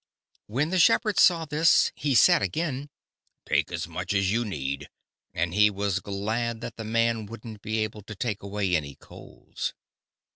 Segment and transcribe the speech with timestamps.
[0.47, 2.89] "When the shepherd saw this, he said again:
[3.45, 4.89] 'Take as much as you need!'
[5.31, 9.75] And he was glad that the man wouldn't be able to take away any coals.